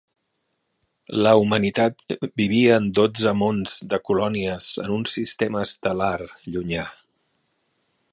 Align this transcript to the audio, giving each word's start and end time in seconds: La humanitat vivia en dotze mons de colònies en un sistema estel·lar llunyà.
La 1.25 1.33
humanitat 1.41 2.01
vivia 2.41 2.79
en 2.83 2.87
dotze 2.99 3.33
mons 3.41 3.75
de 3.93 3.99
colònies 4.09 4.71
en 4.85 4.95
un 4.97 5.05
sistema 5.13 5.63
estel·lar 5.69 6.17
llunyà. 6.25 6.87